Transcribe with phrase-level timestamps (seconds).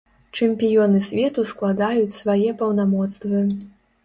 [0.37, 3.45] Чэмпіёны свету складаюць свае паўнамоцтвы.